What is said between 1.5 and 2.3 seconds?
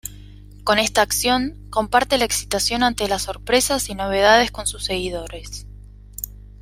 comparte la